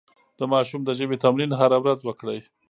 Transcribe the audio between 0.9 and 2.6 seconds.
ژبې تمرين هره ورځ وکړئ.